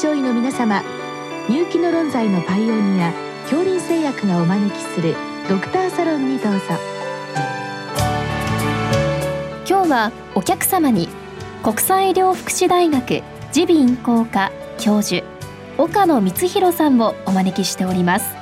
[0.00, 0.82] 症医の皆様
[1.46, 3.12] 入気の論剤のパイオニア
[3.42, 5.14] 恐林製薬がお招きする
[5.46, 6.60] ドクターサロンにどうぞ。
[9.68, 11.10] 今日はお客様に
[11.62, 13.22] 国際医療福祉大学
[13.54, 15.22] 耳鼻咽喉科教授
[15.76, 18.34] 岡野光弘さんをお招きしております。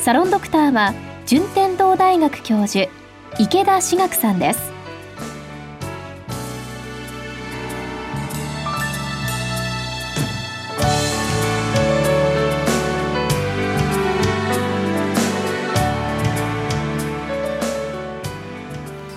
[0.00, 0.92] サロンドクターは
[1.24, 2.90] 順天堂大学教授
[3.38, 4.71] 池田志学さんです。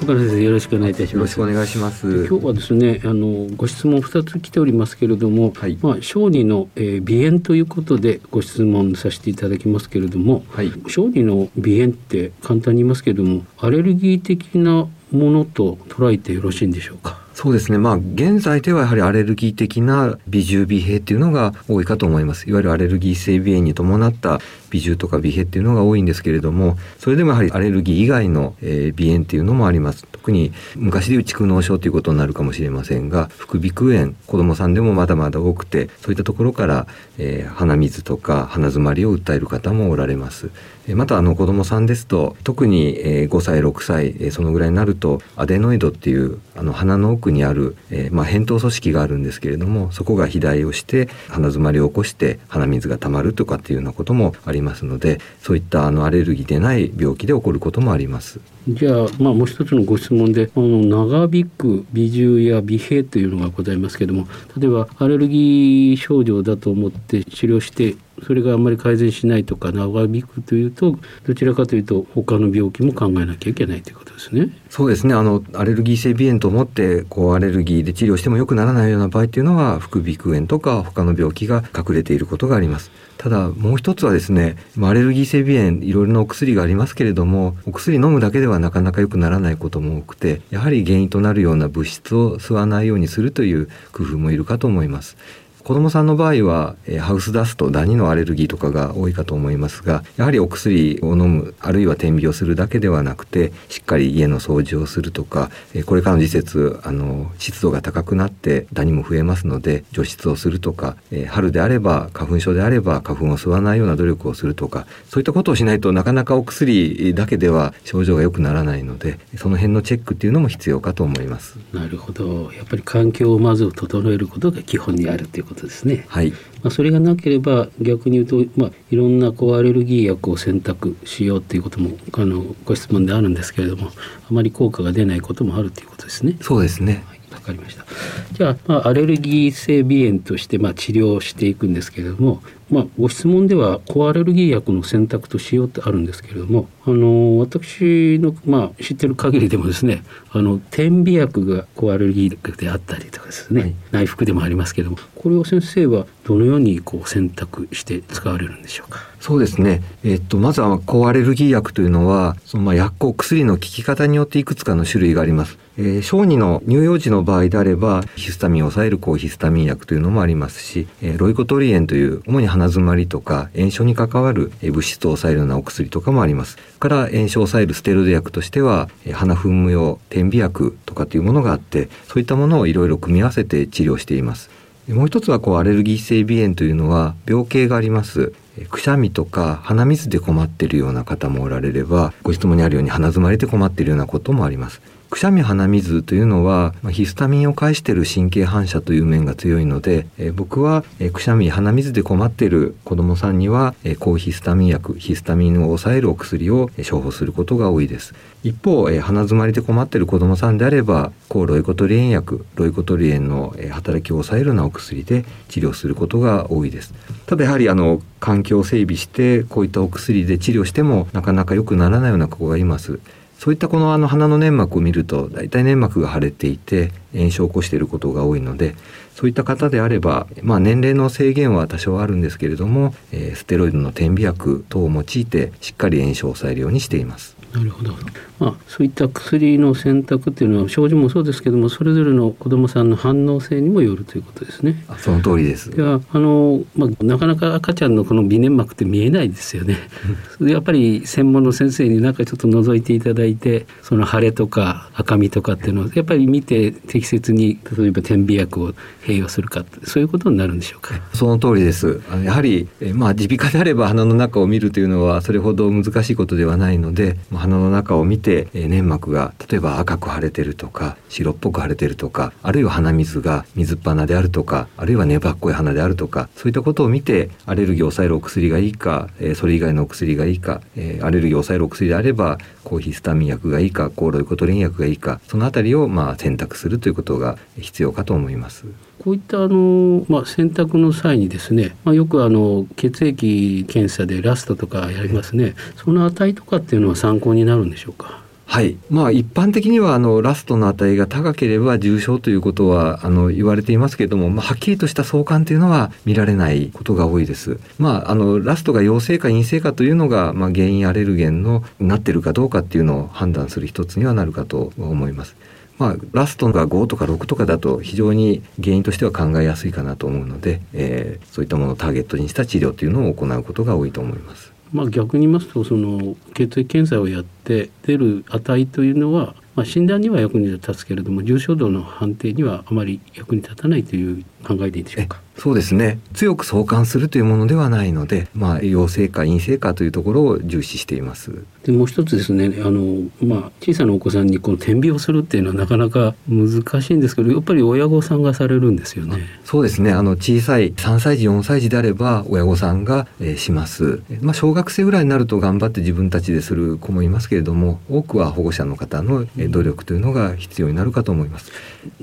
[0.06, 1.16] 岡野先生よろしくお願いいたします。
[1.16, 2.28] よろしくお願いします。
[2.28, 10.72] 今日はですね、あのご質問二つ来ておりますけれども、はいまあ小児の、えー鼻炎ということでご質問させていただきますけれども、はい。
[10.88, 17.26] 小児の鼻炎って簡単に言いますけれども、アレルギー的なものと捉えてよろしいんでしょうか？
[17.34, 17.78] そうですね。
[17.78, 22.50] まあ、現在ではやはりアレルギー的な微重鼻閉っていうのが多いかと思います。
[22.50, 24.40] いわゆるアレルギー性鼻炎に伴った
[24.72, 30.06] 微重とか鼻閉っていうのが多いんですけれども、それでもやはりアレルギー以外の、えー鼻炎っていうのもあります。
[30.12, 40.50] 特に昔でいう蓄膿症ということになるかもしれませんが、副鼻腔炎、子供さんでもまだまだ多くて、そういったところから、えー鼻水とか鼻づまりを訴える方もおられます。
[40.88, 58.40] えーまたあの子供さんですと特にえー5歳6歳えーそのぐらいになるとアデノイドっていうあの鼻の奥にある、えーまあ、扁桃組織があるんですけれどもそこが肥大をして鼻づまりを起こして鼻水がたまるとかっていうようなこともありますのでそういったあのアレルギーでない病気で起こることもあります。
[58.68, 74.50] じゃあ、まあ、もう一つのご質問であの長引く鼻重や鼻閉というのがございますけれども例えばアレルギー症状だと思って治療してそれがあんまり改善しないとか長引くというとどちらかというと他の病気も考えなきゃいけないということですね。
[74.70, 82.90] そうですねあのアレルギー性鼻炎と思ってこうアレルギーで治療しても良くならないような場合っていうのは副鼻腔炎とか他の病気が隠れていることがあります
[83.26, 95.18] ただもう一つはですねアレルギー性鼻炎いろいろなお薬がありますけれどもお薬飲むだけではなかなか良くならないことも多くてやはり原因となるような物質を吸わないようにするという工夫もいるかと思います。
[95.66, 121.58] 子供さんの場合は、えーハウスダストダニのアレルギーとかが多いかと思いますがやはりお薬を飲むあるいは点鼻をするだけではなくてしっかり家の掃除をするとか、えーこれからの時節あの湿度が高くなってダニも増えますので除湿をするとか、えー春であれば花粉症であれば花粉を吸わないような努力をするとかそういったことをしないとなかなかお薬だけでは症状が良くならないのでその辺のチェックっていうのも必要かと思います。
[121.74, 126.06] なるほどやっぱり環境をまず整えることが基本にあるということですね。
[126.08, 133.92] はいまあ、それがなければ逆に言うと、まあ、いろんなこうアレルギー薬を選択しようということもあのご質問であるんですけれどもあ
[134.34, 136.38] まり効果が出ないこともあるということですね。
[136.42, 137.86] そうですねはいわかりました。
[138.34, 159.00] じゃあ、まあ、アレルギー性鼻炎として、まあ、治療していくんですけれども、まあ、ご質問では抗アレルギー薬の選択としようってあるんですけれども、あの私の、まあ、知ってる限りでもですねあの点鼻薬が抗アレルギー薬であったりとかですね、はい内服でもありますけれどもこれを先生はどのようにこう選択して使われるんでしょうか？
[159.26, 159.82] そうですね。
[160.04, 165.58] えっと、まずは抗アレルギー薬というのは、そのまあ薬効、薬の効き方によっていくつかの種類があります。
[165.80, 176.58] えー小児の乳幼児の場合であれば、ヒスタミンを抑える抗ヒスタミン薬というのもありますし、えーロイコトリエンという主に鼻づまりとか炎症に関わるえ物質を抑えるようなお薬とかもあります。
[176.78, 184.52] から炎症を抑えるステロイド薬としては、えー鼻噴霧用点鼻薬とかというものがあって、そういったものをいろいろ組み合わせて治療しています。
[184.90, 188.34] もう一つはこうアレルギー性鼻炎というのは病形があります。
[188.70, 194.82] くしゃみとか鼻水で困っているような方もおられればご質問にあるように鼻づまりで困っているようなこともあります。
[195.10, 208.14] くしゃみ鼻水というのはヒスタミンを介している神経反射という面が強いので、えー僕は、えーくしゃみ鼻水で困っている子どもさんには、えー抗ヒスタミン薬ヒスタミンを抑えるお薬を処方することが多いです。
[208.44, 216.94] 一方、えー鼻づまりで困っている子どもさんであれば抗ロイコトリエン薬ロイコトリエンのえー働きを抑えるようなお薬で治療することが多いです
[217.26, 223.00] ただやはりあの環境を整備してこういったお薬で治療してもなかなか良くならないような子がいます
[223.38, 228.76] そういったこのあの鼻の粘膜を見ると大体粘膜が腫れていて炎症を起こしていることが多いので
[229.14, 237.35] そういった方であれば、まあ、年齢の制限は多少あるんですけれども、えーステロイドの点鼻薬等を用いてしっかり炎症を抑えるようにしています。
[237.56, 237.94] なるほど、
[238.38, 244.84] まあ、そういった薬の選択っていうのは症状もそうですけどもそれぞれの子どもさんの反応性にもよるということですね。
[244.98, 249.78] その通りですいやあの、まあ、なかなか赤ちゃんのこの鼻粘膜って見えないですよね。
[250.42, 258.74] やっぱり専門の先生に中ちょっと覗いていただいてその腫れとか赤みとかっていうのをやっぱり見て適切に例えば点鼻薬を
[259.04, 261.00] 併用するかそういうことになるんでしょうか。
[261.14, 262.02] その通りです。
[262.26, 288.66] やはりまあ耳鼻科であれば鼻の中を見るというのはそれほど難しいことではないので鼻の中を見て粘膜が例えば赤く腫れてるとか白っぽく腫れてるとかあるいは鼻水が水っ鼻であるとかあるいは粘っこい鼻であるとかそういったことを見てアレルギーを抑えるお薬がいいか、えそれ以外のお薬がいいか、えアレルギーを抑えるお薬であれば抗ヒスタミン薬がいいか抗ロイコトリエン薬がいいかそのあたりをまあ選択するということが必要かと思います。
[289.00, 298.25] こういったあの、まあ、選択の際にですね、まあ、よくあの血液検査でラストとかやりますねその値とかっていうのは参考になるんでしょうか？
[298.46, 298.78] はい。
[298.90, 307.60] まあ一般的にはあのラストの値が高ければ重症ということはあの言われていますけれども、まあはっきりとした相関というのは見られないことが多いです。
[307.80, 315.36] まああのラストが陽性か陰性かというのがまあ原因アレルゲンのなってるかどうかっていうのを判断する一つにはなるかと思います。
[315.78, 324.55] まあ、ラストが5とか6とかだと非常に原因としては考えやすいかなと思うので、えー、そういったものをターゲットにした治療というのを行うことが多いと思います。
[324.74, 335.20] まあ、逆に言いますとその血液検査をやって出る値というのは、まあ、診断には役に立つけれども重症度の判定にはあまり役に立たないという考えでいいでしょうか？
[335.38, 336.00] そうですね。
[336.14, 341.44] 強く相関するというものではないので、まあ、陽性か陰性かというところを重視しています。
[341.64, 349.18] でもう一つですねあの、まあ、小さなお子さんにこの点鼻をするっていうのはなかなか難しいんですけどやっぱり親御さんがされるんですよね。
[349.44, 349.92] そうですね。
[349.92, 361.52] あの小さい3歳児4歳児であれば親御さんが、えー、します、まあ、小学生ぐらいになると頑張って自分たちでする子もいますけれども多くは保護者の方の努力というのが必要になるかと思います。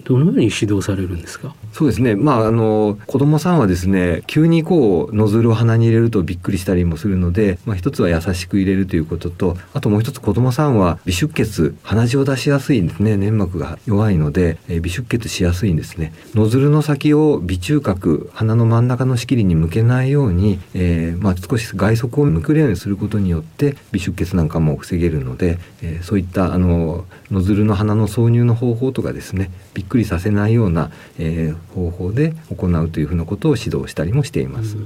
[0.04, 1.54] どのように指導されるんですか？
[1.72, 2.14] そうですね。
[2.14, 13.16] まあまあの子供さんはですね急にこうノズルを鼻に入れるとびっくりしたりもするので、まあ、一つは優しく入れるということとあともう一つ子供さんは微出血鼻血を出しやすいんですね。
[13.16, 16.12] 粘膜が弱いので、えー、微出血しやすいんですね。
[16.34, 32.21] ノズルの先を微中隔鼻の真ん中の仕切りに向けないように、えー、まあ、少し外側を向くようにすることによって微出血なんかも防げるので、えー、そういったあのノズルの鼻の挿入の方法とかですねびっくりさせないような、えー、方法で
[32.54, 34.76] 行うというふうなことを指導したりもしています。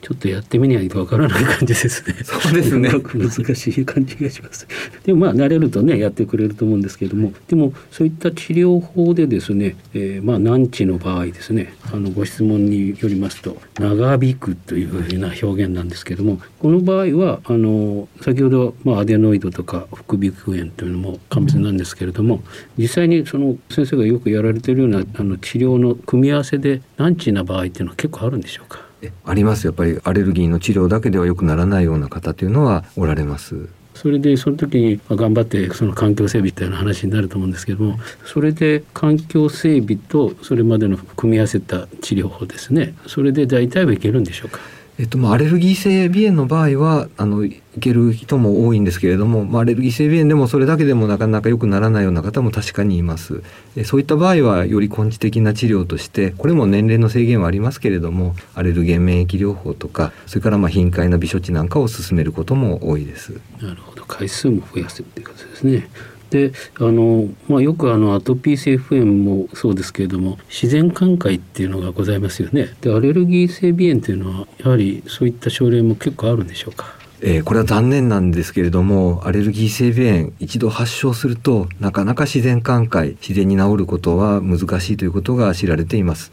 [0.00, 2.14] ちょっとやってみないとわからない感じですね。
[2.24, 2.90] そうですね。
[3.14, 4.66] 難しい感じがします。
[5.04, 22.42] でもまあ慣れるとねやってくれると思うんですけれども、でもそういった治療法でですね、えー、まあ難治の場合ですね、あのご質問によりますと長引くというふうな表現なんですけれども、この場合はあの先ほどまあアデノイドとか副鼻腔炎というのも完別なんですけれども、
[22.78, 28.80] 実際にその先生がよくやられているようなあの治療の組み合わせで難治な場合っていうのは結構あるんでしょうか？
[29.24, 29.66] あります。
[29.66, 33.68] やっぱりアレルギーの治療だけではよくならないような方というのはおられます。
[33.94, 42.94] それでその時に頑張ってその環境整備っていう話になると思うんですけどもそれで環境整備とそれまでの組み合わせた治療法ですね。
[43.06, 44.60] それで大体はいけるんでしょうか？
[45.00, 53.42] えっと、まあアレルギー性鼻炎の場合はあのいける人も多いんですけれども、まあ、アレルギー性鼻炎でもそれだけでもなかなか良くならないような方も確かにいます。
[53.76, 63.40] えそういった場合はより根治的な治療としてこれも年齢の制限はありますけれどもアレルゲン免疫療法とかそれからまあ頻回な微処置なんかを進めることも多いです。
[63.62, 64.04] なるほど。
[64.04, 65.88] 回数も増やすっていうことですね。
[66.30, 72.74] であの、まあ、よくあのアトピー性皮膚炎もそうですけれども自然寛解っていうのがございますよね。
[72.80, 76.94] でアレルギー性鼻炎というのはやはりそういった症例も結構あるんでしょうか？
[77.22, 86.32] えー、これは残念なんですけれどもアレルギー性鼻炎一度発症するとなかなか自然寛解自然に治ることは難しいということが知られています。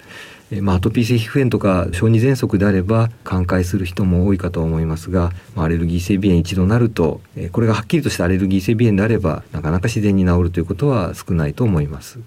[0.50, 12.20] えまあ、アトピー性皮膚炎とか小児喘息であれば寛解する人も多いかと思いますが、まあ、アレルギー性鼻炎一度なると、えこれがはっきりとしたアレルギー性鼻炎であればなかなか自然に治るということは少ないと思います。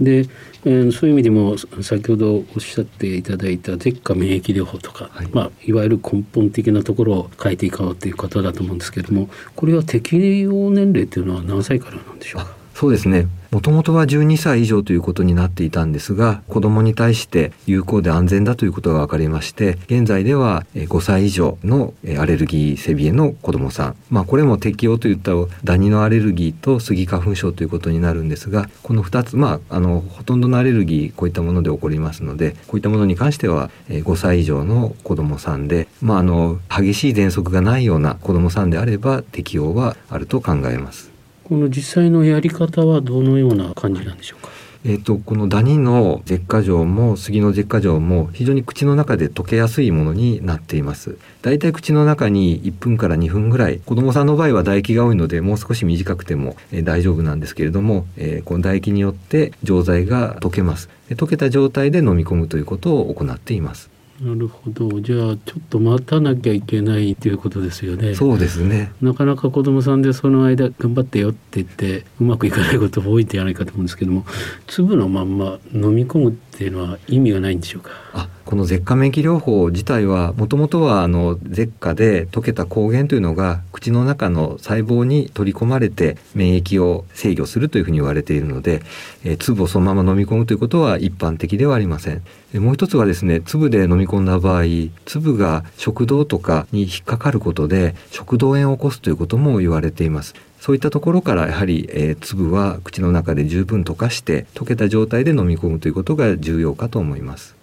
[0.00, 0.26] で、
[0.64, 5.28] えー、そういう意味でも先ほどおっしゃっていただいた舌下免疫療法とか、はい。
[5.32, 12.56] まあ、いわゆる根本的なところを変えていこうということだと思うんですけれどもこれは適用年齢というのは何歳からなんでしょうか？
[12.74, 25.32] そうですねもともとは12歳以上ということになっていたんですが子どもに対して有効で安全だということが分かりまして現在では5歳以上のアレルギー背鼻炎の子どもさん、まあ、これも適用といった
[25.64, 41.09] ダニのアレルギーとスギ花粉症ということになるんですがこの2つ、まあ、あのほとんどのアレルギーこういったもので起こりますのでこういったものに関しては5歳以上の子どもさんで、まあ、あの激しい喘息がないような子どもさんであれば適用はあると考えます。
[41.50, 44.50] この実際のやり方はどのような感じなんでしょうか？
[44.84, 51.18] えーと、このダニの舌下状も杉の舌下状も非常に口の中で溶けやすいものになっています。
[51.42, 60.88] だいたい口の中に1分から2分ぐらい子どもさんの場合は唾液が多いのでもう少し短くても、えー、大丈夫なんですけれども、えー、この唾液によって錠剤が溶けます。
[61.10, 63.90] 溶けた状態で飲み込むということを行っています。
[64.20, 65.00] なるほど。
[65.00, 68.14] じゃあちょっと待たなきゃいけないということですよね。
[68.14, 68.92] そうですね。
[69.00, 74.26] なかなか子供さんでその間頑張ってよって言ってうまくいかないことも多いんじゃないかと思うんですけども
[74.66, 77.92] 粒のまんま飲み込むっていうのは意味がないんでしょうか？
[78.12, 88.82] あこの舌下免疫療法自体はもともとはあの舌下で溶けた抗原というのが口の中の細胞に取り込まれて免疫を制御するというふうに言われているので、
[89.24, 92.22] えー、粒をそのまま飲み込むということは一般的ではありません。
[92.52, 94.64] もう一つはですね粒で飲み込んだ場合
[95.06, 100.34] 粒が食道とかに引っかかることで食道炎を起こすということも言われています。
[100.60, 107.56] そういったところからやはり、えー、粒は口の中で十分溶かして溶けた状態で飲み込むということが重要かと思います。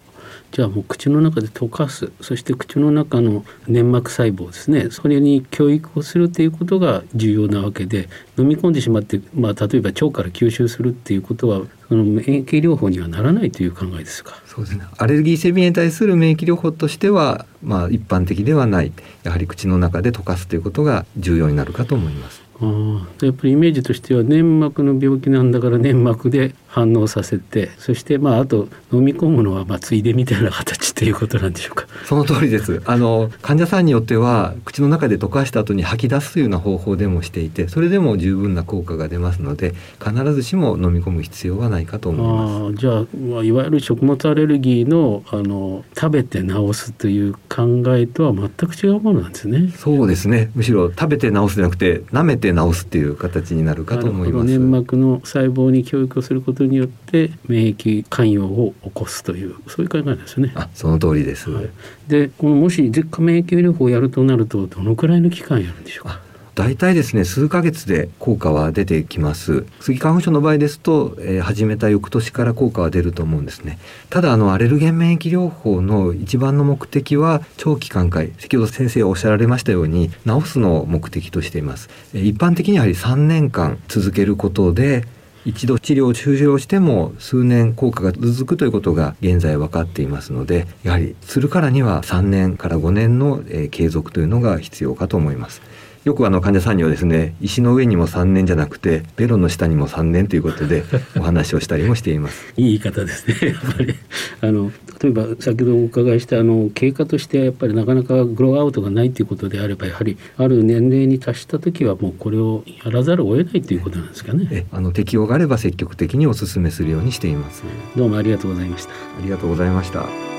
[0.50, 14.40] じゃあもう口の中で溶かすそして口の中の粘膜細胞ですねそれに教育をするということが重要なわけで飲み込んでしまって、まあ、例えば腸から吸収するっていうことはその免疫療法にはならないという考えですか？
[14.46, 18.90] そうですねアレルギー性鼻炎に対する免疫療法としては、まあ、一般的ではない
[19.24, 22.47] やはり口の中で溶かすということが重要になるかと思います。
[22.60, 31.86] あやっぱりイメージとしては粘膜の病気なんだから粘膜で反応させてそしてまああと飲み込むのはまあついでみたいな形ということなんでしょうか。
[32.04, 32.80] その通りです。
[32.86, 42.76] あの患者さんによっては口の中で溶かした後に吐き出すというような方法でもしていてそれでも十分な効果が出ますので必ずしも飲み込む必要はないかと思います。
[42.76, 49.72] あじゃあいわゆる食物アレルギーのあの食べて治すという考えとは全く違うものなんですね。
[49.76, 50.52] そうですね。
[50.54, 54.46] むしろ食べて治すじゃなくて舐めて治すっていう形になるかと思います。
[54.46, 60.52] 粘膜の細胞に教育をすることによって免疫寛容を起こすというそういう考えですね。
[60.54, 61.68] あその通りです、はい、
[62.08, 66.20] でこのもし舌下免疫療法をやるとなるとどのくらいの期間やるんでしょうか？
[66.58, 69.64] 大体ですね数ヶ月で効果は出てきます。
[69.78, 73.78] スギ花粉症の場合ですと、えー、始めた翌年から効果は出ると思うんですね。
[74.10, 81.90] ただあのアレルゲン免疫療法の一番の目的は長期寛解先ほど先生がおっしゃられましたように治すのを目的としています。
[82.12, 85.06] 一般的にやはり3年間続けることで
[85.44, 95.62] 一度治療を終了しても数年効果が続くということが現在分かっていますのでやはりするからには3年から5年の、継続というのが必要かと思います。
[96.08, 100.82] よくあの患者さんにはですね石の上にも3年じゃなくてベロの下にも3年ということで
[101.18, 102.54] お話をしたりもしています。
[102.56, 103.94] いい言い方ですね やっぱり。
[104.40, 104.72] あの
[105.02, 114.66] 例えば先ほどお伺いしたあの経過としてやっぱりなかなかグローアウトがないということであればやはりある年齢に達した時はもうこれをやらざるを得ないということなんですかね。
[114.72, 117.64] あの適用があれば積極的にお勧めするようにしています。
[117.94, 118.92] どうもありがとうございました。
[118.92, 120.37] ありがとうございました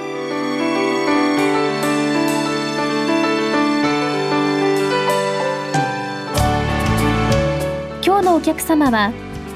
[8.50, 9.14] 客様は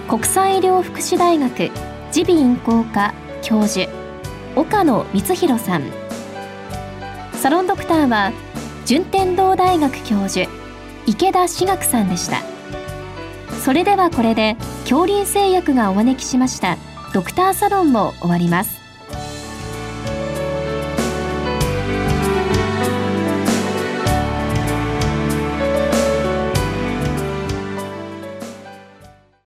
[0.08, 1.72] 国際医療福祉大学
[2.16, 3.90] 耳鼻咽喉科教授
[4.56, 5.84] 岡野光弘さん。
[7.34, 8.32] サロンドクターは
[8.86, 10.48] 順天堂大学教授
[11.08, 12.44] 池田志学さんでした。
[13.64, 16.78] それではこれで恐竜製薬がお招きしました
[17.16, 18.83] ドクターサロンも終わります。